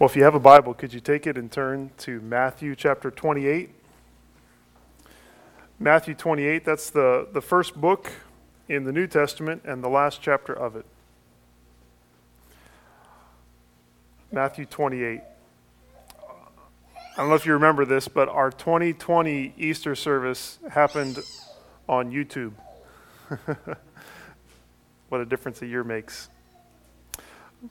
[0.00, 3.10] Well, if you have a Bible, could you take it and turn to Matthew chapter
[3.10, 3.68] 28?
[5.78, 8.10] Matthew 28, that's the, the first book
[8.66, 10.86] in the New Testament and the last chapter of it.
[14.32, 15.20] Matthew 28.
[16.18, 21.18] I don't know if you remember this, but our 2020 Easter service happened
[21.86, 22.52] on YouTube.
[25.10, 26.30] what a difference a year makes.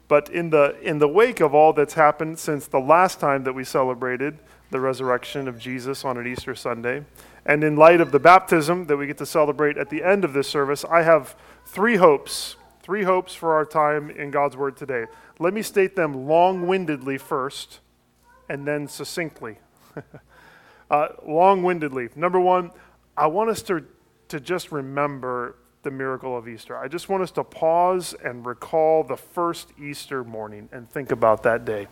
[0.08, 3.54] But in the, in the wake of all that's happened since the last time that
[3.54, 4.40] we celebrated
[4.72, 7.04] the resurrection of Jesus on an Easter Sunday,
[7.46, 10.34] and in light of the baptism that we get to celebrate at the end of
[10.34, 15.06] this service, I have three hopes, three hopes for our time in God's Word today.
[15.40, 17.80] Let me state them long windedly first,
[18.48, 19.58] and then succinctly.
[20.92, 22.10] uh, long windedly.
[22.16, 22.72] Number one,
[23.18, 23.86] I want us to,
[24.28, 26.78] to just remember the miracle of Easter.
[26.78, 31.44] I just want us to pause and recall the first Easter morning and think about
[31.44, 31.88] that day.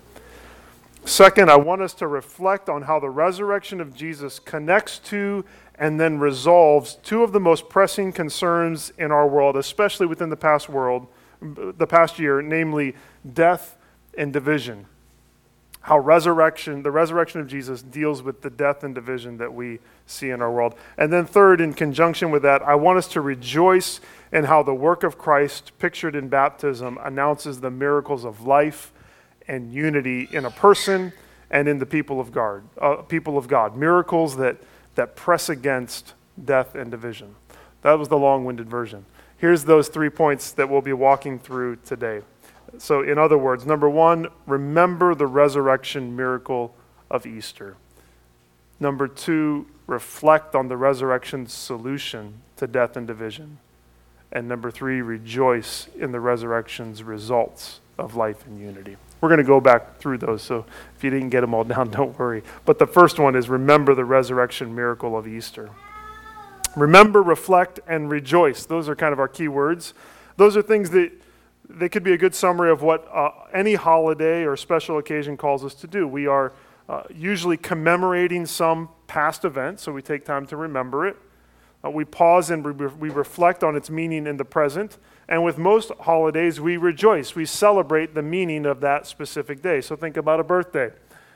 [1.05, 5.45] Second, I want us to reflect on how the resurrection of Jesus connects to
[5.76, 10.36] and then resolves two of the most pressing concerns in our world, especially within the
[10.36, 11.08] past world,
[11.42, 12.95] the past year, namely
[13.33, 13.78] death
[14.17, 14.86] and division
[15.88, 20.30] how resurrection, the resurrection of Jesus deals with the death and division that we see
[20.30, 20.75] in our world.
[20.97, 24.02] And then, third, in conjunction with that, I want us to rejoice
[24.33, 28.91] in how the work of Christ, pictured in baptism, announces the miracles of life
[29.47, 31.13] and unity in a person
[31.49, 32.63] and in the people of God.
[32.77, 34.58] Uh, people of God, miracles that
[34.95, 37.35] that press against death and division.
[37.83, 39.05] That was the long-winded version.
[39.38, 42.21] Here's those three points that we'll be walking through today.
[42.78, 46.76] So, in other words, number one, remember the resurrection miracle
[47.10, 47.76] of Easter.
[48.80, 53.58] Number two, reflect on the resurrection solution to death and division.
[54.32, 58.98] And number three, rejoice in the resurrection's results of life and unity.
[59.22, 61.90] We're going to go back through those, so if you didn't get them all down,
[61.90, 62.44] don't worry.
[62.66, 65.70] But the first one is remember the resurrection miracle of Easter.
[66.76, 68.66] Remember, reflect, and rejoice.
[68.66, 69.95] Those are kind of our key words.
[70.36, 71.11] Those are things that
[71.70, 75.64] they could be a good summary of what uh, any holiday or special occasion calls
[75.66, 76.08] us to do.
[76.08, 76.54] We are
[76.88, 81.17] uh, usually commemorating some past event, so we take time to remember it.
[81.83, 84.98] Uh, we pause and re- we reflect on its meaning in the present.
[85.27, 87.36] And with most holidays, we rejoice.
[87.36, 89.82] We celebrate the meaning of that specific day.
[89.82, 90.92] So think about a birthday.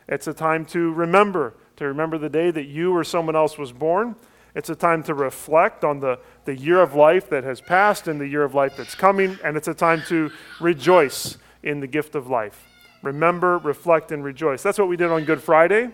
[0.07, 3.71] It's a time to remember, to remember the day that you or someone else was
[3.71, 4.15] born.
[4.55, 8.19] It's a time to reflect on the, the year of life that has passed and
[8.19, 12.15] the year of life that's coming, and it's a time to rejoice in the gift
[12.15, 12.67] of life.
[13.01, 14.63] Remember, reflect, and rejoice.
[14.63, 15.89] That's what we did on Good Friday,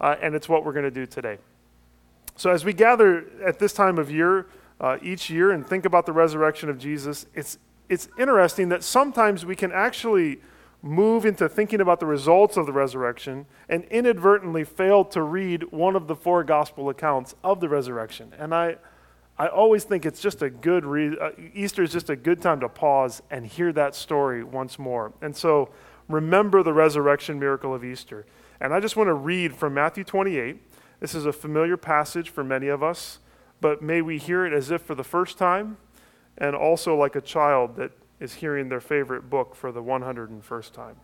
[0.00, 1.38] uh, and it's what we're going to do today.
[2.36, 4.46] So, as we gather at this time of year,
[4.80, 7.58] uh, each year, and think about the resurrection of Jesus, it's,
[7.88, 10.40] it's interesting that sometimes we can actually
[10.82, 15.94] move into thinking about the results of the resurrection and inadvertently fail to read one
[15.94, 18.32] of the four gospel accounts of the resurrection.
[18.36, 18.76] And I,
[19.38, 22.60] I always think it's just a good re- uh, Easter is just a good time
[22.60, 25.12] to pause and hear that story once more.
[25.22, 25.70] And so
[26.08, 28.26] remember the resurrection miracle of Easter.
[28.60, 30.60] And I just want to read from Matthew 28.
[31.00, 33.18] This is a familiar passage for many of us,
[33.60, 35.78] but may we hear it as if for the first time
[36.38, 37.90] and also like a child that
[38.20, 40.96] is hearing their favorite book for the 101st time.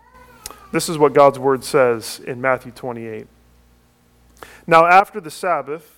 [0.72, 3.26] This is what God's word says in Matthew 28.
[4.66, 5.97] Now, after the Sabbath,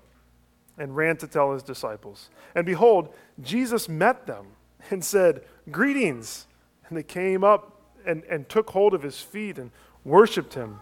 [0.81, 2.31] and ran to tell his disciples.
[2.55, 4.47] And behold, Jesus met them
[4.89, 6.47] and said, Greetings.
[6.89, 9.69] And they came up and, and took hold of his feet and
[10.03, 10.79] worshiped him.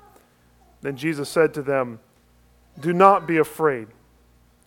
[0.81, 2.00] Then Jesus said to them,
[2.80, 3.88] Do not be afraid.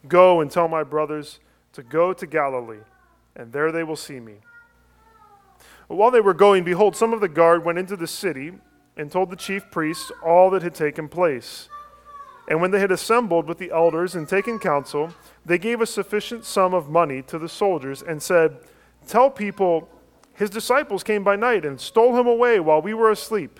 [0.06, 1.40] Go and tell my brothers
[1.72, 2.82] to go to Galilee,
[3.34, 4.34] and there they will see me.
[5.88, 8.52] While they were going, behold, some of the guard went into the city
[8.98, 11.70] and told the chief priests all that had taken place.
[12.52, 16.44] And when they had assembled with the elders and taken counsel, they gave a sufficient
[16.44, 18.58] sum of money to the soldiers and said,
[19.06, 19.88] Tell people,
[20.34, 23.58] his disciples came by night and stole him away while we were asleep.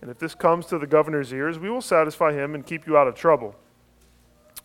[0.00, 2.96] And if this comes to the governor's ears, we will satisfy him and keep you
[2.96, 3.56] out of trouble.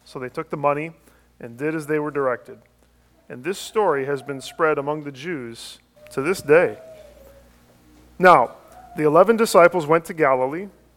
[0.06, 0.92] So they took the money
[1.40, 2.60] and did as they were directed.
[3.28, 5.80] And this story has been spread among the Jews
[6.12, 6.78] to this day.
[8.20, 8.52] Now,
[8.96, 10.68] the eleven disciples went to Galilee,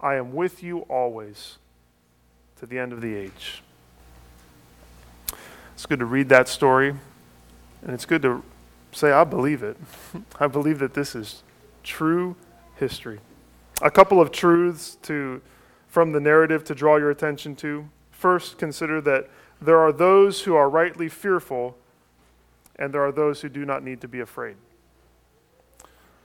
[0.00, 1.58] I am with you always
[2.58, 3.62] to the end of the age.
[5.74, 8.42] It's good to read that story, and it's good to
[8.92, 9.76] say, I believe it.
[10.40, 11.42] I believe that this is
[11.82, 12.36] true
[12.76, 13.20] history.
[13.82, 15.42] A couple of truths to,
[15.88, 17.88] from the narrative to draw your attention to.
[18.10, 19.28] First, consider that
[19.60, 21.76] there are those who are rightly fearful,
[22.76, 24.56] and there are those who do not need to be afraid.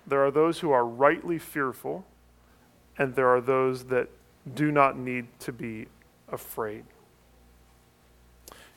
[0.05, 2.05] There are those who are rightly fearful,
[2.99, 4.09] and there are those that
[4.53, 5.87] do not need to be
[6.27, 6.83] afraid.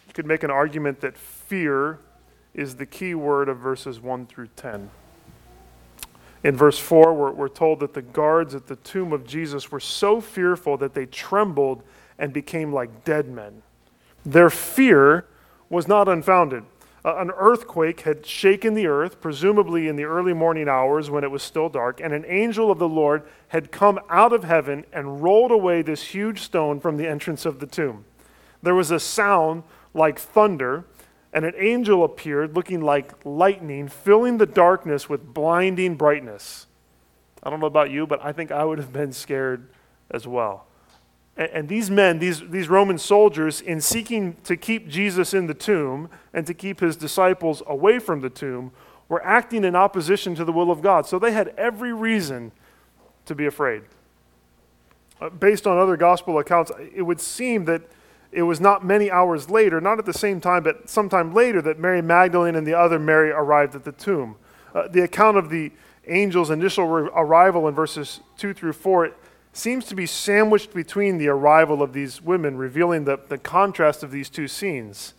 [0.07, 1.99] You could make an argument that fear
[2.55, 4.91] is the key word of verses 1 through 10.
[6.45, 9.81] In verse 4, we're, we're, told that the guards at the tomb of Jesus were
[9.81, 11.83] so fearful that they trembled
[12.19, 13.63] and became like dead men.
[14.25, 15.27] Their fear
[15.69, 16.65] was not unfounded.
[17.05, 21.31] Uh, an earthquake had shaken the earth, presumably in the early morning hours when it
[21.31, 25.23] was still dark, and an angel of the Lord had come out of heaven and
[25.23, 28.05] rolled away this huge stone from the entrance of the tomb.
[28.63, 29.65] There was a sound
[29.95, 30.85] like thunder
[31.33, 36.67] and an angel appeared looking like lightning, filling the darkness with blinding brightness.
[37.43, 39.69] I don't know about you, but I think I would have been scared
[40.11, 40.67] as well.
[41.37, 46.11] And, these men, these, these Roman soldiers, in seeking to keep Jesus in the tomb
[46.35, 48.71] and to keep his disciples away from the tomb,
[49.09, 51.07] were acting in opposition to the will of God.
[51.07, 52.53] So they had every reason
[53.27, 53.83] to be afraid.
[55.21, 57.83] Uh, based on other gospel accounts, it would seem that
[58.31, 61.79] it was not many hours later, not at the same time, but sometime later, that
[61.79, 64.37] Mary Magdalene and the other Mary arrived at the tomb.
[64.75, 65.71] Uh, the account of the
[66.09, 69.13] angel's initial arrival in verses 2 through 4
[69.53, 74.11] seems to be sandwiched between the arrival of these women, revealing the, the contrast of
[74.11, 75.15] these two scenes.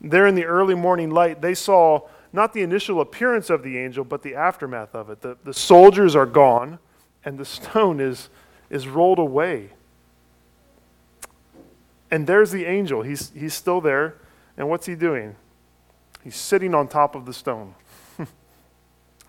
[0.00, 2.02] There in the early morning light, they saw
[2.32, 5.22] not the initial appearance of the angel, but the aftermath of it.
[5.22, 6.78] The, the soldiers are gone,
[7.24, 8.28] and the stone is,
[8.68, 9.70] is rolled away.
[12.10, 13.02] And there's the angel.
[13.02, 14.16] He's, he's still there.
[14.56, 15.36] And what's he doing?
[16.22, 17.74] He's sitting on top of the stone.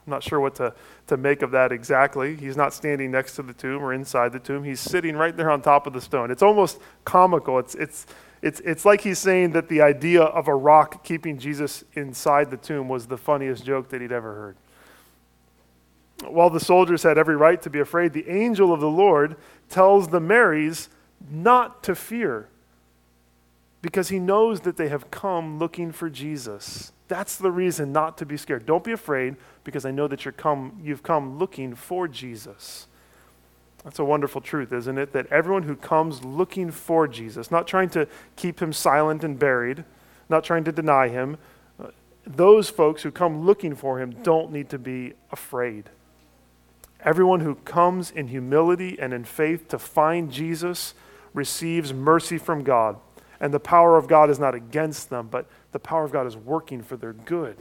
[0.06, 0.74] I'm not sure what to,
[1.08, 2.36] to make of that exactly.
[2.36, 4.64] He's not standing next to the tomb or inside the tomb.
[4.64, 6.30] He's sitting right there on top of the stone.
[6.30, 7.58] It's almost comical.
[7.58, 8.06] It's, it's,
[8.42, 12.58] it's, it's like he's saying that the idea of a rock keeping Jesus inside the
[12.58, 14.58] tomb was the funniest joke that he'd ever heard.
[16.32, 19.36] While the soldiers had every right to be afraid, the angel of the Lord
[19.70, 20.90] tells the Marys
[21.30, 22.48] not to fear
[23.82, 26.92] because he knows that they have come looking for Jesus.
[27.08, 28.66] That's the reason not to be scared.
[28.66, 32.88] Don't be afraid because I know that you're come, you've come looking for Jesus.
[33.84, 35.12] That's a wonderful truth, isn't it?
[35.12, 38.08] That everyone who comes looking for Jesus, not trying to
[38.38, 39.84] keep him silent and buried,
[40.30, 41.38] not trying to deny him,
[41.84, 41.88] uh,
[42.26, 45.90] those folks who come looking for him don't need to be afraid.
[47.02, 50.94] Everyone who comes in humility and in faith to find Jesus
[51.34, 52.96] receives mercy from God
[53.40, 56.36] and the power of God is not against them, but the power of God is
[56.36, 57.58] working for their good.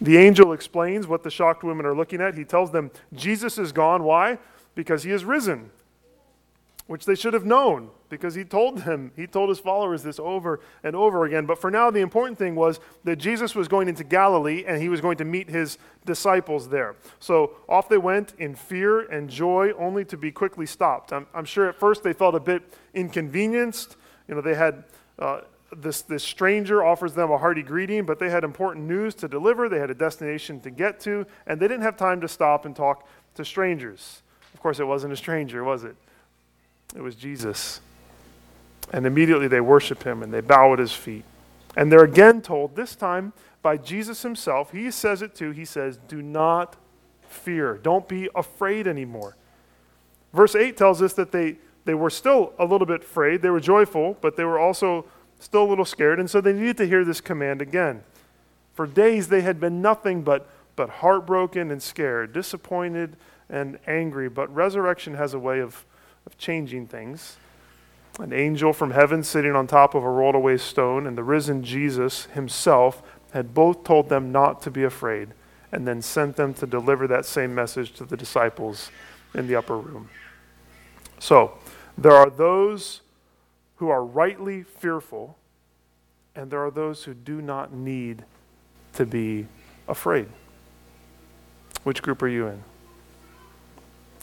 [0.00, 2.34] The angel explains what the shocked women are looking at.
[2.34, 4.02] He tells them, Jesus is gone.
[4.02, 4.38] Why?
[4.74, 5.70] Because he is risen
[6.90, 10.58] which they should have known because he told them, he told his followers this over
[10.82, 11.46] and over again.
[11.46, 14.88] But for now, the important thing was that Jesus was going into Galilee and he
[14.88, 16.96] was going to meet his disciples there.
[17.20, 21.12] So off they went in fear and joy, only to be quickly stopped.
[21.12, 23.96] I'm, I'm sure at first they felt a bit inconvenienced.
[24.26, 24.82] You know, they had.
[25.16, 25.42] Uh,
[25.76, 29.68] this, this stranger offers them a hearty greeting, but they had important news to deliver.
[29.68, 32.74] They had a destination to get to, and they didn't have time to stop and
[32.74, 34.22] talk to strangers.
[34.54, 35.96] Of course, it wasn't a stranger, was it?
[36.96, 37.80] It was Jesus.
[38.92, 41.24] And immediately they worship him and they bow at his feet.
[41.76, 45.52] And they're again told, this time by Jesus himself, he says it too.
[45.52, 46.76] He says, Do not
[47.28, 47.78] fear.
[47.80, 49.36] Don't be afraid anymore.
[50.32, 53.42] Verse 8 tells us that they, they they were still a little bit afraid.
[53.42, 55.06] They were joyful, but they were also
[55.40, 58.02] still a little scared, and so they needed to hear this command again.
[58.74, 63.16] For days they had been nothing but, but heartbroken and scared, disappointed
[63.48, 64.28] and angry.
[64.28, 65.84] But resurrection has a way of,
[66.26, 67.36] of changing things.
[68.18, 71.62] An angel from heaven sitting on top of a rolled away stone, and the risen
[71.62, 75.28] Jesus himself had both told them not to be afraid,
[75.72, 78.90] and then sent them to deliver that same message to the disciples
[79.34, 80.08] in the upper room.
[81.18, 81.58] So,
[81.96, 83.00] there are those
[83.80, 85.38] who are rightly fearful,
[86.36, 88.26] and there are those who do not need
[88.92, 89.46] to be
[89.88, 90.28] afraid.
[91.82, 92.62] Which group are you in?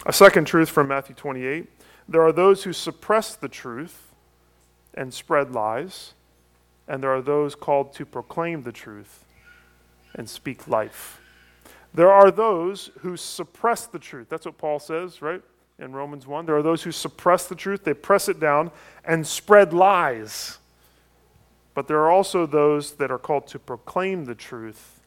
[0.05, 1.67] A second truth from Matthew 28
[2.07, 4.13] there are those who suppress the truth
[4.93, 6.13] and spread lies,
[6.87, 9.25] and there are those called to proclaim the truth
[10.13, 11.19] and speak life.
[11.95, 14.27] There are those who suppress the truth.
[14.29, 15.41] That's what Paul says, right?
[15.79, 16.45] In Romans 1.
[16.45, 18.71] There are those who suppress the truth, they press it down
[19.05, 20.57] and spread lies.
[21.73, 24.99] But there are also those that are called to proclaim the truth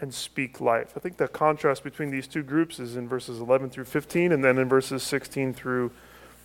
[0.00, 0.92] and speak life.
[0.96, 4.42] I think the contrast between these two groups is in verses 11 through 15 and
[4.42, 5.90] then in verses 16 through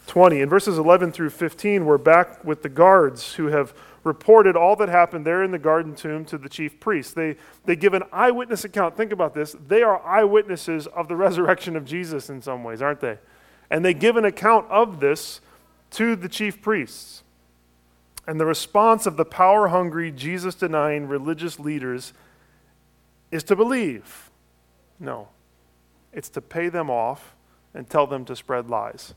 [0.08, 0.42] 20.
[0.42, 4.90] In verses 11 through 15, we're back with the guards who have reported all that
[4.90, 7.14] happened there in the garden tomb to the chief priests.
[7.14, 8.98] They, they give an eyewitness account.
[8.98, 9.56] Think about this.
[9.68, 13.20] They are eyewitnesses of the resurrection of Jesus in some ways, aren't they?
[13.70, 15.40] And they give an account of this
[15.92, 17.24] to the chief priests.
[18.28, 22.14] And the response of the power hungry, Jesus denying religious leaders
[23.32, 24.30] is to believe.
[25.00, 25.30] No,
[26.14, 27.36] it's to pay them off
[27.74, 29.14] and tell them to spread lies.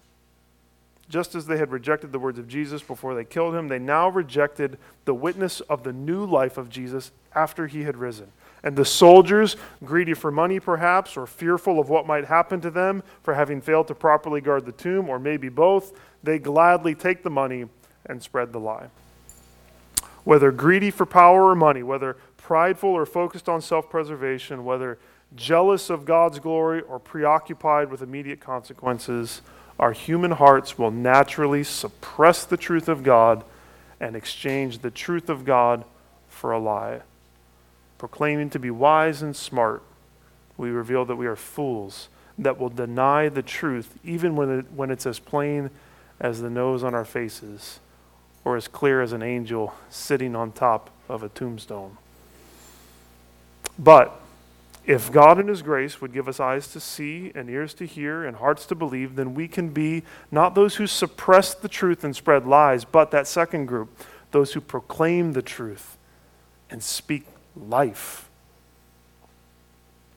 [1.09, 4.09] Just as they had rejected the words of Jesus before they killed him, they now
[4.09, 8.29] rejected the witness of the new life of Jesus after he had risen.
[8.63, 13.03] And the soldiers, greedy for money perhaps, or fearful of what might happen to them
[13.23, 15.93] for having failed to properly guard the tomb, or maybe both,
[16.23, 17.67] they gladly take the money
[18.07, 18.89] and spread the lie.
[20.25, 24.99] Whether greedy for power or money, whether prideful or focused on self preservation, whether
[25.37, 29.43] jealous of God's glory or preoccupied with immediate consequences,
[29.79, 33.45] our human hearts will naturally suppress the truth of God
[34.01, 35.85] and exchange the truth of God
[36.29, 37.01] for a lie.
[37.99, 39.83] Proclaiming to be wise and smart,
[40.57, 44.91] we reveal that we are fools that will deny the truth even when, it, when
[44.91, 45.71] it's as plain
[46.21, 47.81] as the nose on our faces
[48.45, 51.97] or as clear as an angel sitting on top of a tombstone.
[53.79, 54.21] But
[54.87, 58.25] if God in His grace would give us eyes to see and ears to hear
[58.25, 62.15] and hearts to believe, then we can be not those who suppress the truth and
[62.15, 63.99] spread lies, but that second group,
[64.31, 65.97] those who proclaim the truth
[66.69, 67.27] and speak
[67.57, 68.29] life.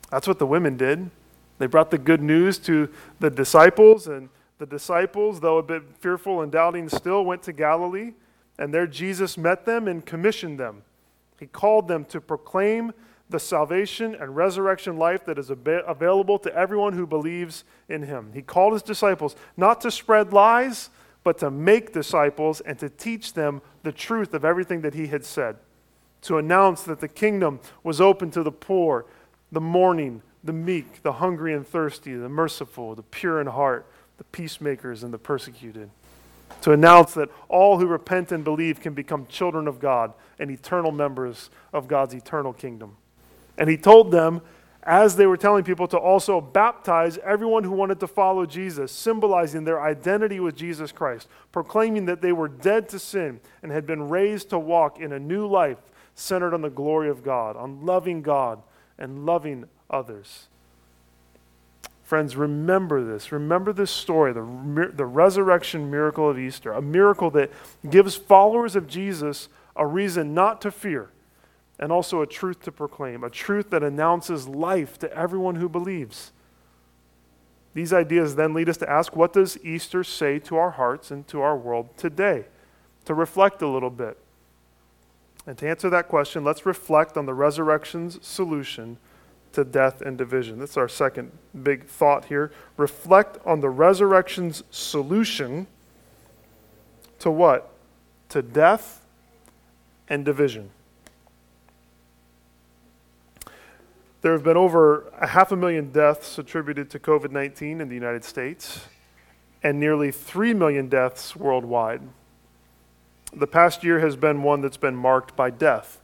[0.09, 1.11] That's what the women did.
[1.59, 6.41] They brought the good news to the disciples, and the disciples, though a bit fearful
[6.41, 8.13] and doubting still, went to Galilee,
[8.59, 10.83] and there Jesus met them and commissioned them.
[11.39, 12.93] He called them to proclaim
[13.29, 18.31] the salvation and resurrection life that is available to everyone who believes in him.
[18.33, 20.89] He called his disciples not to spread lies,
[21.23, 25.25] but to make disciples and to teach them the truth of everything that he had
[25.25, 25.57] said.
[26.21, 29.05] To announce that the kingdom was open to the poor,
[29.51, 33.85] the mourning, the meek, the hungry and thirsty, the merciful, the pure in heart,
[34.17, 35.89] the peacemakers, and the persecuted.
[36.61, 40.93] To announce that all who repent and believe can become children of God and eternal
[40.93, 42.95] members of God's eternal kingdom.
[43.57, 44.41] And he told them,
[44.83, 49.65] as they were telling people, to also baptize everyone who wanted to follow Jesus, symbolizing
[49.65, 54.07] their identity with Jesus Christ, proclaiming that they were dead to sin and had been
[54.07, 55.77] raised to walk in a new life
[56.15, 58.63] centered on the glory of God, on loving God
[58.97, 60.47] and loving others.
[62.03, 63.33] Friends, remember this.
[63.33, 67.51] Remember this story, the, the resurrection miracle of Easter, a miracle that
[67.89, 71.09] gives followers of Jesus a reason not to fear
[71.79, 76.31] and also a truth to proclaim, a truth that announces life to everyone who believes.
[77.73, 81.27] These ideas then lead us to ask what does Easter say to our hearts and
[81.27, 82.45] to our world today?
[83.05, 84.17] To reflect a little bit.
[85.45, 88.97] And to answer that question, let's reflect on the resurrection's solution
[89.53, 90.59] to death and division.
[90.59, 91.31] That's our second
[91.63, 92.51] big thought here.
[92.75, 95.67] Reflect on the resurrection's solution
[97.19, 97.69] to what?
[98.29, 99.05] To death
[100.09, 100.71] and division.
[104.27, 107.95] There have been over a half a million deaths attributed to COVID 19 in the
[107.95, 108.81] United States
[109.63, 112.01] and nearly 3 million deaths worldwide.
[113.31, 116.01] The past year has been one that's been marked by death.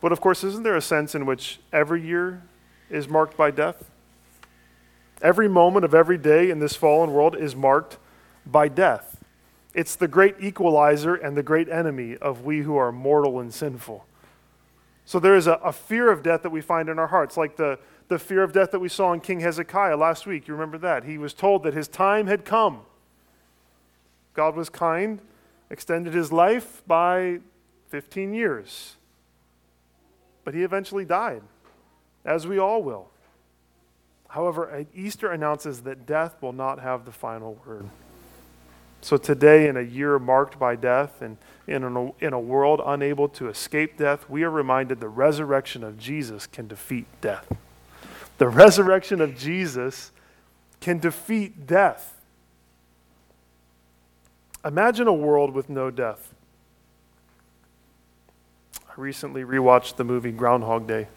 [0.00, 2.42] But of course, isn't there a sense in which every year
[2.90, 3.88] is marked by death?
[5.22, 7.96] Every moment of every day in this fallen world is marked
[8.44, 9.22] by death.
[9.72, 14.04] It's the great equalizer and the great enemy of we who are mortal and sinful.
[15.06, 17.56] So there is a, a, fear of death that we find in our hearts, like
[17.56, 20.48] the, the fear of death that we saw in King Hezekiah last week.
[20.48, 21.04] You remember that?
[21.04, 22.80] He was told that his time had come.
[24.32, 25.20] God was kind,
[25.70, 27.40] extended his life by
[27.88, 28.96] 15 years.
[30.42, 31.42] But he eventually died,
[32.24, 33.08] as we all will.
[34.28, 37.88] However, Easter announces that death will not have the final word.
[39.04, 43.28] So today, in a year marked by death and in a, in a world unable
[43.28, 47.46] to escape death, we are reminded the resurrection of Jesus can defeat death.
[48.38, 50.10] The resurrection of Jesus
[50.80, 52.14] can defeat death.
[54.64, 56.32] Imagine a world with no death.
[58.88, 61.08] I recently rewatched the movie Groundhog Day,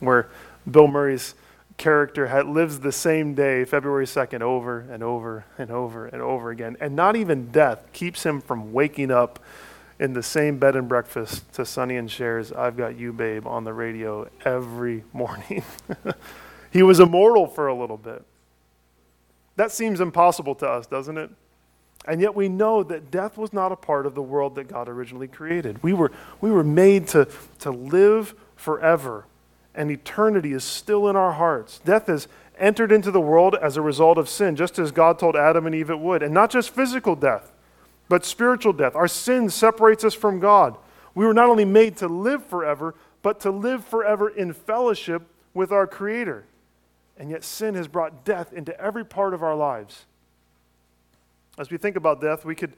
[0.00, 0.30] where
[0.68, 1.34] Bill Murray's
[1.76, 6.76] character lives the same day, February 2nd, over and over and over and over again.
[6.80, 9.38] And not even death keeps him from waking up
[9.98, 13.64] in the same bed and breakfast to Sonny and Cher's I've Got You Babe on
[13.64, 15.62] the radio every morning.
[16.72, 18.24] he was immortal for a little bit.
[19.56, 21.30] That seems impossible to us, doesn't it?
[22.06, 24.88] And yet we know that death was not a part of the world that God
[24.88, 25.80] originally created.
[25.82, 26.10] We were,
[26.40, 27.28] we were made to,
[27.60, 29.26] to live forever
[29.74, 31.80] and eternity is still in our hearts.
[31.84, 35.36] Death has entered into the world as a result of sin, just as God told
[35.36, 36.22] Adam and Eve it would.
[36.22, 37.52] And not just physical death,
[38.08, 38.94] but spiritual death.
[38.94, 40.76] Our sin separates us from God.
[41.14, 45.22] We were not only made to live forever, but to live forever in fellowship
[45.54, 46.44] with our Creator.
[47.18, 50.04] And yet, sin has brought death into every part of our lives.
[51.58, 52.72] As we think about death, we could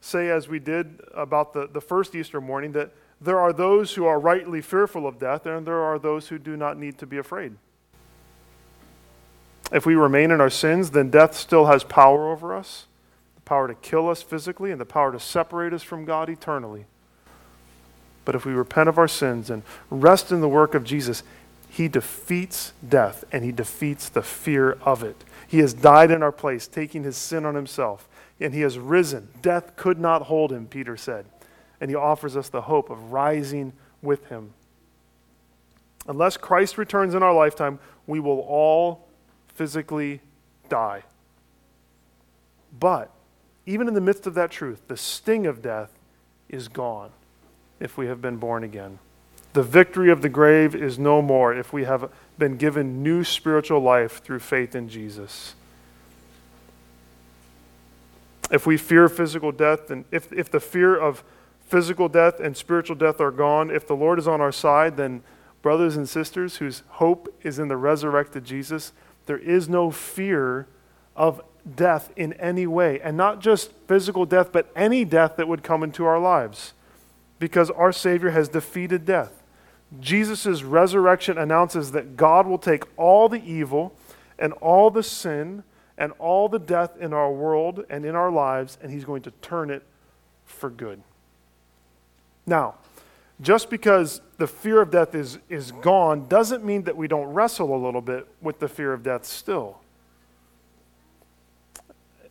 [0.00, 4.04] say, as we did about the, the first Easter morning, that there are those who
[4.04, 7.18] are rightly fearful of death, and there are those who do not need to be
[7.18, 7.56] afraid.
[9.72, 12.86] If we remain in our sins, then death still has power over us
[13.34, 16.84] the power to kill us physically and the power to separate us from God eternally.
[18.24, 21.22] But if we repent of our sins and rest in the work of Jesus,
[21.68, 25.24] he defeats death and he defeats the fear of it.
[25.48, 28.08] He has died in our place, taking his sin on himself,
[28.40, 29.28] and he has risen.
[29.42, 31.26] Death could not hold him, Peter said
[31.80, 34.52] and he offers us the hope of rising with him.
[36.08, 39.08] Unless Christ returns in our lifetime, we will all
[39.48, 40.20] physically
[40.68, 41.02] die.
[42.78, 43.10] But
[43.64, 45.90] even in the midst of that truth, the sting of death
[46.48, 47.10] is gone
[47.80, 48.98] if we have been born again.
[49.52, 53.80] The victory of the grave is no more if we have been given new spiritual
[53.80, 55.54] life through faith in Jesus.
[58.50, 61.24] If we fear physical death, and if, if the fear of
[61.66, 65.22] physical death and spiritual death are gone, if the Lord is on our side, then
[65.62, 68.92] brothers and sisters whose hope is in the resurrected Jesus,
[69.26, 70.66] there is no fear
[71.16, 71.40] of
[71.74, 73.00] death in any way.
[73.00, 76.72] And not just physical death, but any death that would come into our lives.
[77.38, 79.42] Because our Savior has defeated death.
[80.00, 83.94] Jesus' resurrection announces that God will take all the evil
[84.38, 85.64] and all the sin
[85.98, 89.30] and all the death in our world and in our lives, and He's going to
[89.42, 89.82] turn it
[90.44, 91.02] for good.
[92.46, 92.76] Now,
[93.40, 97.74] just because the fear of death is, is gone doesn't mean that we don't wrestle
[97.74, 99.78] a little bit with the fear of death still.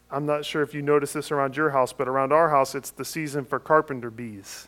[0.10, 2.92] I'm not sure if you notice this around your house, but around our house, it's
[2.92, 4.68] the season for carpenter bees.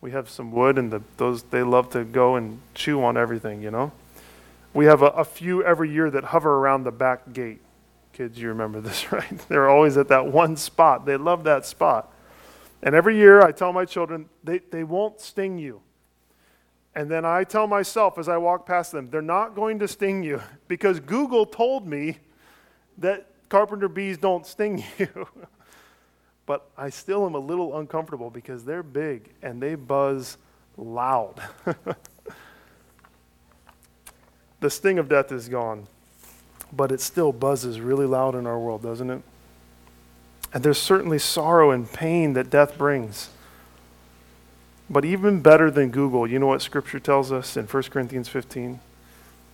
[0.00, 3.62] We have some wood, and the, those they love to go and chew on everything,
[3.62, 3.92] you know.
[4.74, 7.60] We have a, a few every year that hover around the back gate.
[8.12, 9.38] Kids, you remember this, right?
[9.48, 11.06] They're always at that one spot.
[11.06, 12.12] They love that spot.
[12.82, 15.80] And every year I tell my children, they, they won't sting you.
[16.94, 20.22] And then I tell myself as I walk past them, they're not going to sting
[20.22, 22.18] you because Google told me
[22.98, 25.28] that carpenter bees don't sting you.
[26.46, 30.38] but I still am a little uncomfortable because they're big and they buzz
[30.76, 31.42] loud.
[34.60, 35.86] the sting of death is gone,
[36.72, 39.22] but it still buzzes really loud in our world, doesn't it?
[40.52, 43.30] And there's certainly sorrow and pain that death brings.
[44.90, 48.80] But even better than Google, you know what Scripture tells us in 1 Corinthians 15?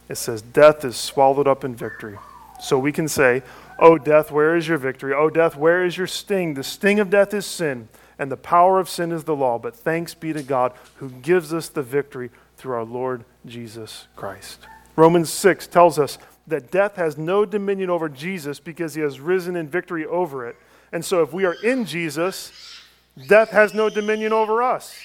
[0.09, 2.18] It says, Death is swallowed up in victory.
[2.61, 3.42] So we can say,
[3.78, 5.12] Oh, death, where is your victory?
[5.12, 6.54] Oh, death, where is your sting?
[6.54, 9.59] The sting of death is sin, and the power of sin is the law.
[9.59, 14.61] But thanks be to God who gives us the victory through our Lord Jesus Christ.
[14.94, 19.57] Romans 6 tells us that death has no dominion over Jesus because he has risen
[19.57, 20.57] in victory over it.
[20.94, 22.80] And so, if we are in Jesus,
[23.26, 24.96] death has no dominion over us.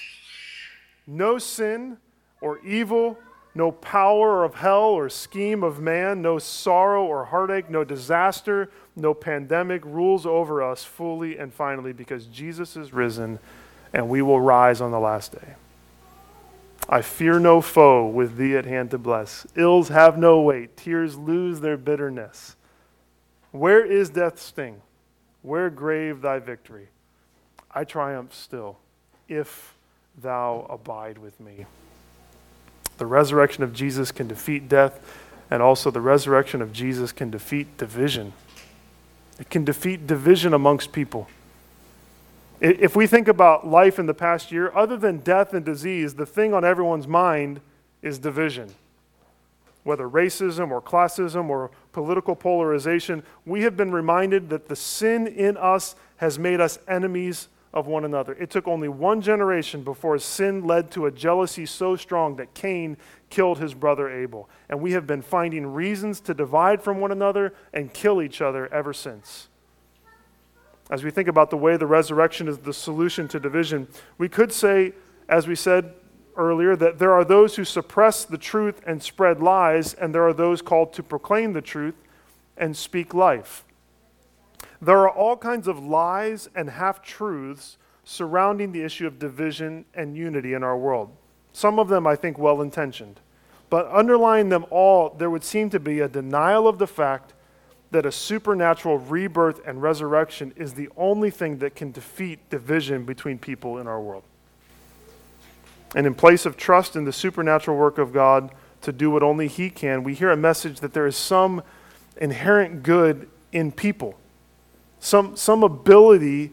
[1.06, 1.98] No sin
[2.40, 3.18] or evil
[3.54, 9.12] no power of hell or scheme of man, no sorrow or heartache, no disaster, no
[9.12, 13.38] pandemic rules over us fully and finally because Jesus is risen
[13.92, 15.54] and we will rise on the last day.
[16.88, 19.46] I fear no foe with thee at hand to bless.
[19.56, 22.56] Ills have no weight, tears lose their bitterness.
[23.50, 24.80] Where is death's sting?
[25.42, 26.88] Where grave thy victory?
[27.72, 28.78] I triumph still,
[29.28, 29.74] if
[30.20, 31.66] thou abide with me.
[32.98, 35.00] The resurrection of Jesus can defeat death,
[35.50, 38.32] and also the resurrection of Jesus can defeat division.
[39.38, 41.28] It can defeat division amongst people.
[42.60, 46.26] If we think about life in the past year, other than death and disease, the
[46.26, 47.62] thing on everyone's mind
[48.02, 48.74] is division.
[49.82, 55.56] Whether racism or classism or political polarization, we have been reminded that the sin in
[55.56, 58.34] us has made us enemies of one another.
[58.34, 62.96] It took only one generation before sin led to a jealousy so strong that Cain
[63.30, 64.50] killed his brother Abel.
[64.68, 68.72] And we have been finding reasons to divide from one another and kill each other
[68.72, 69.48] ever since
[70.90, 73.86] as we think about the way the resurrection is the solution to division,
[74.18, 74.92] we could say,
[75.28, 75.94] as we said
[76.36, 80.32] earlier, that there are those who suppress the truth and spread lies, and there are
[80.32, 81.94] those called to proclaim the truth
[82.56, 83.64] and speak life.
[84.82, 90.16] There are all kinds of lies and half truths surrounding the issue of division and
[90.16, 91.10] unity in our world.
[91.52, 93.20] Some of them, I think, well intentioned.
[93.68, 97.34] But underlying them all, there would seem to be a denial of the fact
[97.90, 103.38] that a supernatural rebirth and resurrection is the only thing that can defeat division between
[103.38, 104.22] people in our world.
[105.94, 109.48] And in place of trust in the supernatural work of God to do what only
[109.48, 111.62] He can, we hear a message that there is some
[112.16, 114.16] inherent good in people,
[115.00, 116.52] some, some ability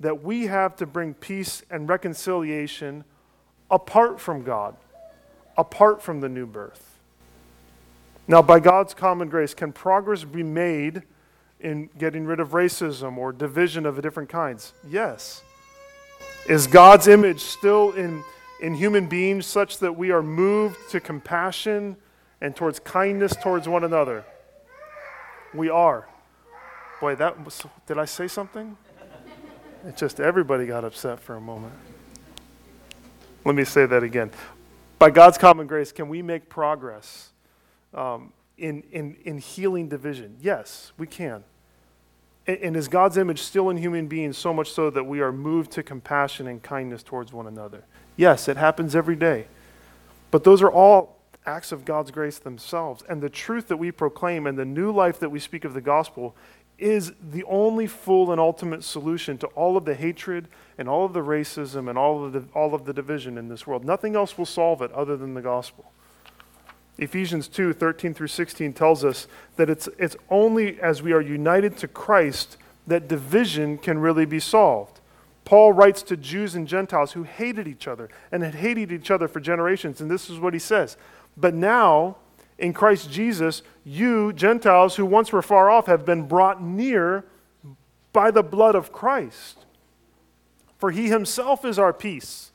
[0.00, 3.04] that we have to bring peace and reconciliation
[3.70, 4.76] apart from God,
[5.56, 6.98] apart from the new birth.
[8.28, 11.02] Now, by God's common grace, can progress be made
[11.60, 14.72] in getting rid of racism or division of a different kinds?
[14.88, 15.42] Yes.
[16.48, 18.22] Is God's image still in,
[18.60, 21.96] in human beings such that we are moved to compassion
[22.40, 24.24] and towards kindness towards one another?
[25.54, 26.08] We are.
[27.00, 28.76] Boy, that was, did I say something?
[29.86, 31.74] It just everybody got upset for a moment.
[33.44, 34.30] Let me say that again.
[34.98, 37.30] By God's common grace, can we make progress?
[37.96, 40.36] um, in, in, in healing division?
[40.40, 41.42] Yes, we can.
[42.46, 45.32] And, and is God's image still in human beings so much so that we are
[45.32, 47.84] moved to compassion and kindness towards one another?
[48.16, 49.46] Yes, it happens every day.
[50.30, 53.04] But those are all acts of God's grace themselves.
[53.08, 55.80] And the truth that we proclaim and the new life that we speak of the
[55.80, 56.34] gospel
[56.78, 61.12] is the only full and ultimate solution to all of the hatred and all of
[61.12, 63.84] the racism and all of the, all of the division in this world.
[63.84, 65.90] Nothing else will solve it other than the gospel.
[66.98, 69.26] Ephesians 2 13 through 16 tells us
[69.56, 74.40] that it's, it's only as we are united to Christ that division can really be
[74.40, 75.00] solved.
[75.46, 79.28] Paul writes to Jews and Gentiles who hated each other and had hated each other
[79.28, 80.96] for generations, and this is what he says.
[81.36, 82.16] But now,
[82.58, 87.24] in Christ Jesus, you, Gentiles who once were far off, have been brought near
[88.12, 89.64] by the blood of Christ.
[90.78, 92.50] For he himself is our peace.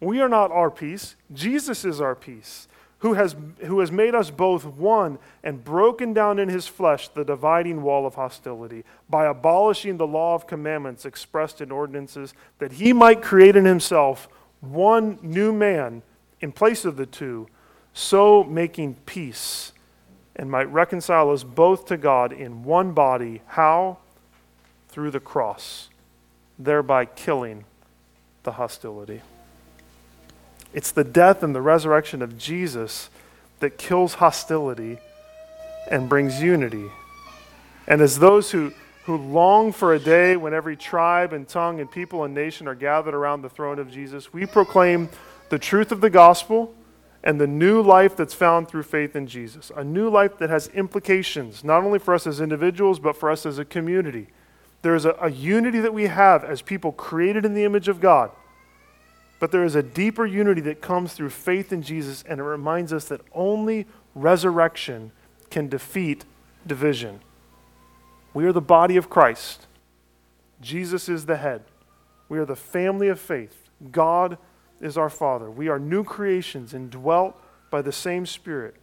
[0.00, 2.66] We are not our peace, Jesus is our peace
[3.00, 7.24] who has, who has made us both one and broken down in his flesh the
[7.24, 12.92] dividing wall of hostility by abolishing the law of commandments expressed in ordinances, that he
[12.92, 14.28] might create in himself
[14.60, 16.02] one new man
[16.40, 17.46] in place of the two,
[17.92, 19.72] so making peace
[20.34, 23.42] and might reconcile us both to God in one body.
[23.46, 23.98] How?
[24.88, 25.88] Through the cross,
[26.58, 27.64] thereby killing
[28.42, 29.20] the hostility.
[30.78, 33.10] It's the death and the resurrection of Jesus
[33.58, 34.98] that kills hostility
[35.90, 36.88] and brings unity.
[37.88, 41.90] And as those who, who long for a day when every tribe and tongue and
[41.90, 45.08] people and nation are gathered around the throne of Jesus, we proclaim
[45.48, 46.72] the truth of the gospel
[47.24, 49.72] and the new life that's found through faith in Jesus.
[49.74, 53.44] A new life that has implications, not only for us as individuals, but for us
[53.44, 54.28] as a community.
[54.82, 58.00] There is a, a unity that we have as people created in the image of
[58.00, 58.30] God
[59.38, 62.92] but there is a deeper unity that comes through faith in Jesus, and it reminds
[62.92, 65.12] us that only resurrection
[65.50, 66.24] can defeat
[66.66, 67.20] division.
[68.34, 69.66] We are the body of Christ.
[70.60, 71.62] Jesus is the head.
[72.28, 73.68] We are the family of faith.
[73.90, 74.38] God
[74.80, 75.50] is our Father.
[75.50, 78.74] We are new creations indwelt by the same Spirit.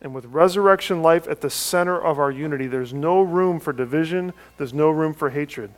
[0.00, 4.32] And with resurrection life at the center of our unity, there's no room for division,
[4.58, 5.72] there's no room for hatred.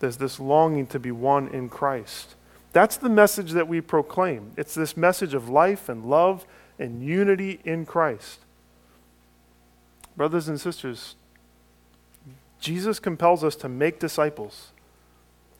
[0.00, 2.33] There's this longing to be one in Christ.
[2.74, 4.50] That's the message that we proclaim.
[4.56, 6.44] It's this message of life and love
[6.76, 8.40] and unity in Christ.
[10.16, 11.14] Brothers and sisters,
[12.58, 14.72] Jesus compels us to make disciples,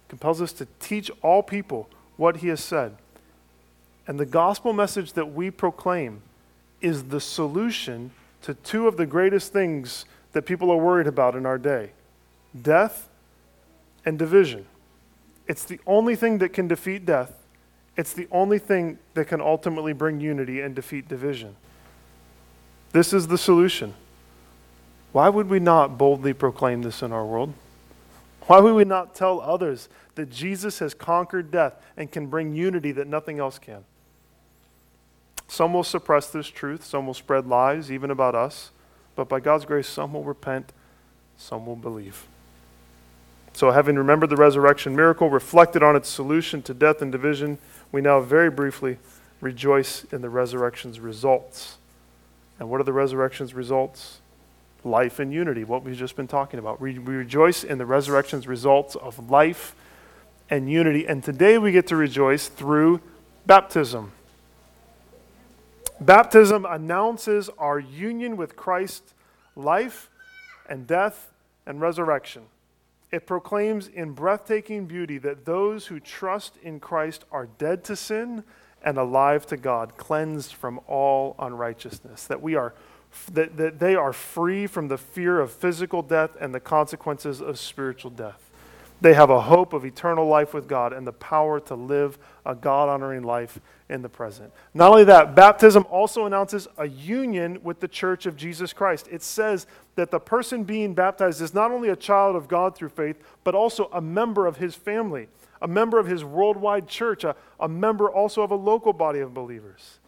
[0.08, 2.96] compels us to teach all people what he has said.
[4.08, 6.20] And the gospel message that we proclaim
[6.80, 8.10] is the solution
[8.42, 11.92] to two of the greatest things that people are worried about in our day
[12.60, 13.08] death
[14.04, 14.66] and division.
[15.46, 17.32] It's the only thing that can defeat death.
[17.96, 21.56] It's the only thing that can ultimately bring unity and defeat division.
[22.92, 23.94] This is the solution.
[25.12, 27.54] Why would we not boldly proclaim this in our world?
[28.46, 32.92] Why would we not tell others that Jesus has conquered death and can bring unity
[32.92, 33.84] that nothing else can?
[35.46, 38.70] Some will suppress this truth, some will spread lies, even about us,
[39.14, 40.72] but by God's grace, some will repent,
[41.36, 42.26] some will believe.
[43.54, 47.58] So, having remembered the resurrection miracle, reflected on its solution to death and division,
[47.92, 48.98] we now very briefly
[49.40, 51.78] rejoice in the resurrection's results.
[52.58, 54.18] And what are the resurrection's results?
[54.82, 56.80] Life and unity, what we've just been talking about.
[56.80, 59.76] We, we rejoice in the resurrection's results of life
[60.50, 61.06] and unity.
[61.06, 63.00] And today we get to rejoice through
[63.46, 64.10] baptism.
[66.00, 69.14] Baptism announces our union with Christ's
[69.54, 70.10] life
[70.68, 71.32] and death
[71.66, 72.42] and resurrection.
[73.14, 78.42] It proclaims in breathtaking beauty that those who trust in Christ are dead to sin
[78.82, 82.74] and alive to God, cleansed from all unrighteousness, that we are
[83.30, 87.56] that, that they are free from the fear of physical death and the consequences of
[87.56, 88.43] spiritual death.
[89.04, 92.54] They have a hope of eternal life with God and the power to live a
[92.54, 94.50] God honoring life in the present.
[94.72, 99.06] Not only that, baptism also announces a union with the church of Jesus Christ.
[99.12, 102.88] It says that the person being baptized is not only a child of God through
[102.88, 105.28] faith, but also a member of his family,
[105.60, 109.34] a member of his worldwide church, a, a member also of a local body of
[109.34, 109.98] believers.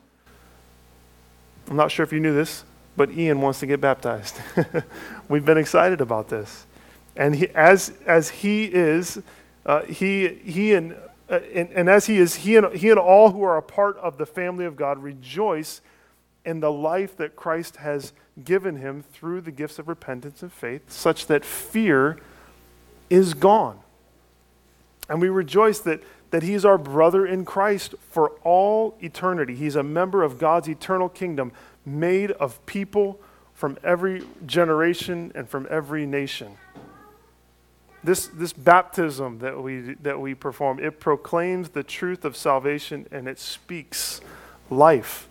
[1.69, 2.65] I'm not sure if you knew this,
[2.97, 4.41] but Ian wants to get baptized.
[5.29, 6.65] We've been excited about this.
[7.17, 9.21] And he, as, as he is,
[9.65, 10.97] uh, he, he and
[11.29, 13.97] uh, and, and, as he is, he and, he and all who are a part
[13.99, 15.81] of the family of God rejoice
[16.45, 18.13] in the life that Christ has
[18.45, 22.17] given him through the gifts of repentance and faith, such that fear
[23.11, 23.81] is gone.
[25.09, 26.01] And we rejoice that,
[26.31, 29.57] that he is our brother in Christ for all eternity.
[29.57, 31.51] He's a member of God's eternal kingdom,
[31.85, 33.21] made of people
[33.53, 36.57] from every generation and from every nation
[38.07, 43.27] this, this baptism that we, that we perform, it proclaims the truth of salvation and
[43.27, 44.21] it speaks
[44.71, 45.29] life.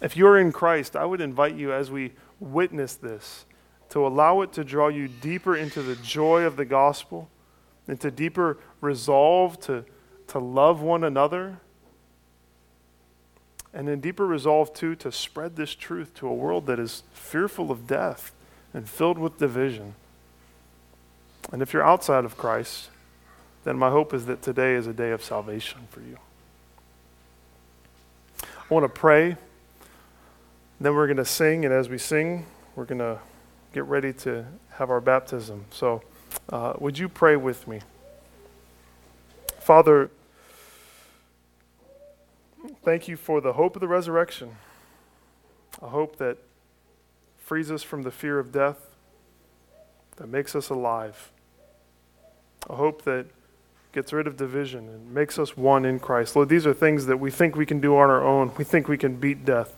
[0.00, 3.44] If you're in Christ, I would invite you as we witness this
[3.90, 7.28] to allow it to draw you deeper into the joy of the gospel,
[7.86, 9.84] into deeper resolve to,
[10.28, 11.60] to love one another,
[13.74, 17.70] and in deeper resolve, too, to spread this truth to a world that is fearful
[17.70, 18.32] of death
[18.72, 19.94] and filled with division.
[21.50, 22.88] And if you're outside of Christ,
[23.64, 26.18] then my hope is that today is a day of salvation for you.
[28.42, 29.36] I want to pray.
[30.80, 33.18] Then we're going to sing, and as we sing, we're going to
[33.72, 35.64] get ready to have our baptism.
[35.70, 36.02] So,
[36.48, 37.80] uh, would you pray with me?
[39.60, 40.10] Father,
[42.82, 44.56] thank you for the hope of the resurrection,
[45.80, 46.38] a hope that
[47.38, 48.91] frees us from the fear of death,
[50.22, 51.32] that makes us alive
[52.70, 53.26] a hope that
[53.90, 56.36] gets rid of division and makes us one in Christ.
[56.36, 58.52] Lord, these are things that we think we can do on our own.
[58.56, 59.74] We think we can beat death.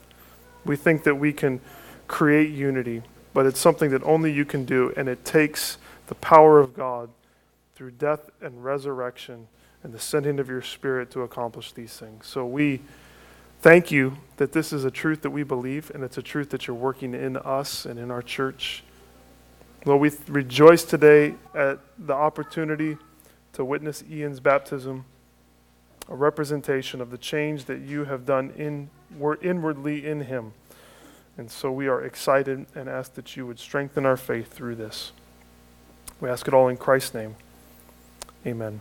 [0.66, 1.62] We think that we can
[2.08, 3.00] create unity,
[3.32, 5.78] but it's something that only you can do, and it takes
[6.08, 7.08] the power of God
[7.74, 9.48] through death and resurrection
[9.82, 12.26] and the sending of your Spirit to accomplish these things.
[12.26, 12.82] So we
[13.62, 16.66] thank you that this is a truth that we believe, and it's a truth that
[16.66, 18.84] you're working in us and in our church.
[19.86, 22.96] Lord, we rejoice today at the opportunity
[23.52, 25.04] to witness Ian's baptism,
[26.08, 30.54] a representation of the change that you have done in, were inwardly in him.
[31.36, 35.12] And so we are excited and ask that you would strengthen our faith through this.
[36.18, 37.36] We ask it all in Christ's name.
[38.46, 38.80] Amen.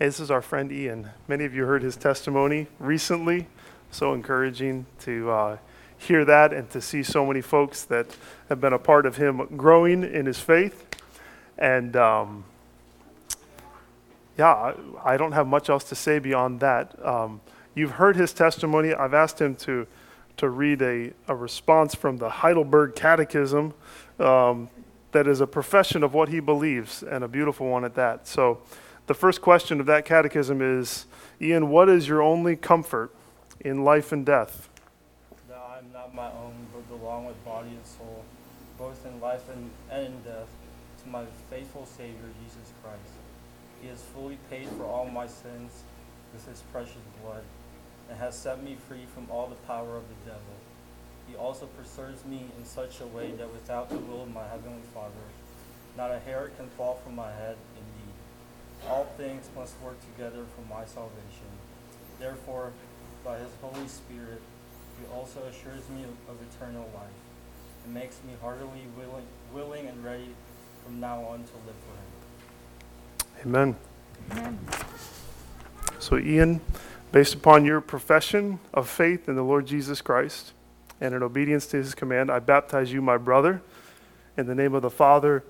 [0.00, 1.10] Hey, this is our friend Ian.
[1.28, 3.46] Many of you heard his testimony recently.
[3.92, 5.30] So encouraging to.
[5.30, 5.56] Uh,
[5.98, 8.06] hear that and to see so many folks that
[8.48, 10.86] have been a part of him growing in his faith.
[11.58, 12.44] And um,
[14.36, 16.94] yeah, I don't have much else to say beyond that.
[17.04, 17.40] Um,
[17.74, 18.92] you've heard his testimony.
[18.92, 19.86] I've asked him to,
[20.36, 23.72] to read a, a response from the Heidelberg Catechism.
[24.18, 24.68] Um,
[25.12, 28.26] that is a profession of what he believes, and a beautiful one at that.
[28.26, 28.60] So,
[29.06, 31.06] the first question of that catechism is
[31.40, 33.14] Ian, what is your only comfort
[33.60, 34.68] in life and death?
[35.48, 38.24] That I am not my own, but belong with body and soul,
[38.78, 40.48] both in life and, and in death,
[41.02, 43.12] to my faithful Savior, Jesus Christ.
[43.82, 45.70] He has fully paid for all my sins
[46.32, 47.44] with his precious blood,
[48.08, 50.56] and has set me free from all the power of the devil.
[51.28, 54.82] He also preserves me in such a way that without the will of my heavenly
[54.94, 55.26] Father,
[55.96, 58.14] not a hair can fall from my head indeed.
[58.88, 61.50] All things must work together for my salvation.
[62.18, 62.72] Therefore,
[63.24, 64.40] by his Holy Spirit,
[64.98, 67.08] he also assures me of, of eternal life,
[67.84, 70.30] and makes me heartily willing, willing and ready
[70.84, 73.46] from now on to live for him.
[73.46, 73.76] Amen.
[74.30, 74.58] Amen.
[75.98, 76.60] So, Ian,
[77.12, 80.52] based upon your profession of faith in the Lord Jesus Christ
[81.00, 83.62] and in obedience to his command, I baptize you, my brother,
[84.36, 85.44] in the name of the Father.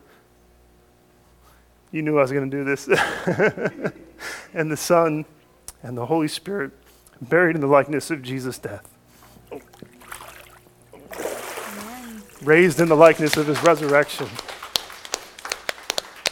[1.93, 2.89] You knew I was going to do this.
[4.55, 5.25] and the Son
[5.83, 6.73] and the Holy Spirit,
[7.21, 8.96] buried in the likeness of Jesus' death,
[12.43, 14.29] Raised in the likeness of his resurrection